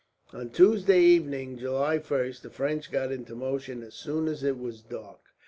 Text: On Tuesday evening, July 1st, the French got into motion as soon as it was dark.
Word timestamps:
On 0.33 0.49
Tuesday 0.49 0.99
evening, 0.99 1.59
July 1.59 1.99
1st, 1.99 2.41
the 2.41 2.49
French 2.49 2.89
got 2.91 3.11
into 3.11 3.35
motion 3.35 3.83
as 3.83 3.93
soon 3.93 4.27
as 4.27 4.41
it 4.41 4.57
was 4.57 4.81
dark. 4.81 5.19